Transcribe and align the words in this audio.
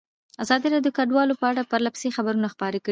ازادي 0.43 0.67
راډیو 0.71 0.85
د 0.85 0.89
کډوال 0.97 1.29
په 1.41 1.45
اړه 1.51 1.67
پرله 1.71 1.89
پسې 1.93 2.15
خبرونه 2.17 2.47
خپاره 2.53 2.73
کړي. 2.75 2.79